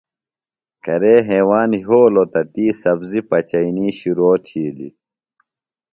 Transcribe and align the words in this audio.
کرے 0.83 1.15
ہیواند 1.29 1.71
یھولوۡ 1.85 2.27
تہ 2.31 2.41
تی 2.53 2.65
سبزیۡ 2.81 3.25
پچئینی 3.29 3.87
شرو 3.97 4.31
تِھیلیۡ۔ 4.45 4.93